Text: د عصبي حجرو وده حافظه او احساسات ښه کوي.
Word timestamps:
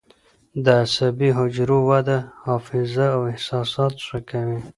د 0.63 0.65
عصبي 0.83 1.29
حجرو 1.37 1.77
وده 1.89 2.17
حافظه 2.43 3.05
او 3.15 3.21
احساسات 3.31 3.93
ښه 4.05 4.19
کوي. 4.29 4.59